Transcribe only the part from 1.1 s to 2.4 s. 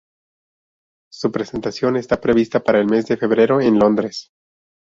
Su presentación está